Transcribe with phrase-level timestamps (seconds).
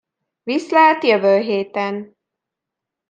[0.43, 2.15] Viszlát jövő héten.